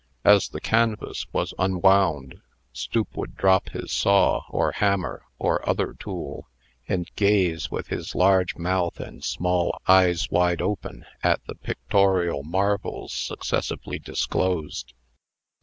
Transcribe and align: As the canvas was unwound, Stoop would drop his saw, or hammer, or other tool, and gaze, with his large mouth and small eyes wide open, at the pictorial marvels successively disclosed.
As 0.25 0.49
the 0.49 0.59
canvas 0.59 1.31
was 1.31 1.53
unwound, 1.59 2.41
Stoop 2.73 3.15
would 3.15 3.35
drop 3.37 3.69
his 3.69 3.91
saw, 3.93 4.43
or 4.49 4.71
hammer, 4.71 5.27
or 5.37 5.63
other 5.69 5.93
tool, 5.93 6.47
and 6.87 7.07
gaze, 7.15 7.69
with 7.69 7.89
his 7.89 8.15
large 8.15 8.55
mouth 8.55 8.99
and 8.99 9.23
small 9.23 9.79
eyes 9.87 10.27
wide 10.31 10.59
open, 10.59 11.05
at 11.21 11.45
the 11.45 11.53
pictorial 11.53 12.41
marvels 12.41 13.13
successively 13.13 13.99
disclosed. 13.99 14.95